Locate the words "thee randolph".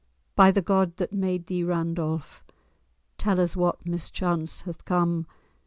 1.45-2.43